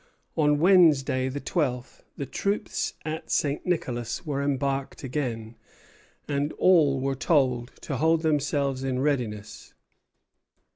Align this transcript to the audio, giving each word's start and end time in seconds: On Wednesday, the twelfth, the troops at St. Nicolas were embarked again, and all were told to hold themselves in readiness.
On 0.35 0.57
Wednesday, 0.57 1.29
the 1.29 1.39
twelfth, 1.39 2.01
the 2.17 2.25
troops 2.25 2.95
at 3.05 3.29
St. 3.29 3.67
Nicolas 3.67 4.25
were 4.25 4.41
embarked 4.41 5.03
again, 5.03 5.55
and 6.27 6.51
all 6.53 6.99
were 6.99 7.13
told 7.13 7.67
to 7.81 7.97
hold 7.97 8.23
themselves 8.23 8.83
in 8.83 8.99
readiness. 8.99 9.75